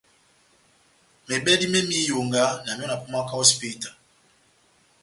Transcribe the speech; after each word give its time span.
Mebɛdi 1.27 1.65
me 1.67 1.71
mɛdɛndi 1.79 1.95
iyonga 2.03 2.43
na 2.63 2.71
miɔ 2.77 2.87
na 2.87 2.97
pumaka 3.01 3.33
o 3.35 3.39
hosipita. 3.39 3.89